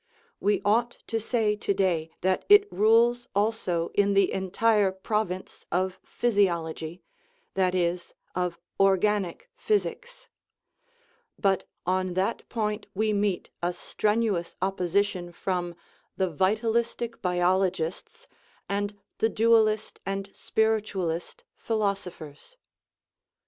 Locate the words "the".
4.15-4.33, 16.17-16.31, 19.19-19.29, 21.67-21.73, 21.95-22.09